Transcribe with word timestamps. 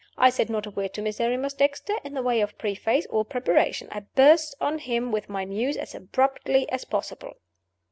I 0.17 0.31
said 0.31 0.49
not 0.49 0.65
a 0.65 0.71
word 0.71 0.95
to 0.95 1.01
Miserrimus 1.03 1.53
Dexter 1.53 1.95
in 2.03 2.15
the 2.15 2.23
way 2.23 2.41
of 2.41 2.57
preface 2.57 3.05
or 3.11 3.23
preparation: 3.23 3.87
I 3.91 3.99
burst 3.99 4.55
on 4.59 4.79
him 4.79 5.11
with 5.11 5.29
my 5.29 5.43
news 5.43 5.77
as 5.77 5.93
abruptly 5.93 6.67
as 6.71 6.85
possible. 6.85 7.35